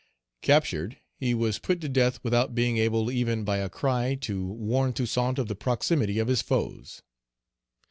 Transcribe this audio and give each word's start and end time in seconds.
Captured, 0.41 0.97
he 1.19 1.35
was 1.35 1.59
put 1.59 1.79
to 1.81 1.87
death 1.87 2.19
without 2.23 2.55
being 2.55 2.75
able 2.79 3.11
even 3.11 3.43
by 3.43 3.57
a 3.57 3.69
cry 3.69 4.15
to 4.21 4.47
warn 4.47 4.93
Toussaint 4.93 5.37
of 5.37 5.47
the 5.47 5.53
proximity 5.53 6.17
of 6.17 6.27
his 6.27 6.41
foes. 6.41 7.03